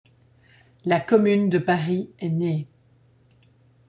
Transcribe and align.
La 0.83 0.99
Commune 0.99 1.47
de 1.51 1.59
Paris 1.59 2.09
est 2.17 2.31
née. 2.31 2.67